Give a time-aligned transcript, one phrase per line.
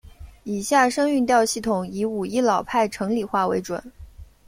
[0.45, 3.93] 以下声韵调系统以武义老派城里话为准。